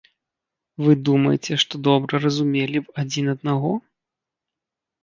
[0.85, 3.71] Вы думаеце, што добра разумелі б адзін аднаго?